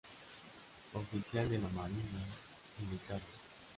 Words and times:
Oficial 0.95 1.47
de 1.47 1.59
la 1.59 1.67
Marina 1.77 2.25
Militare. 2.79 3.21